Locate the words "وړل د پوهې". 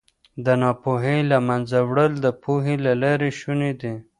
1.89-2.75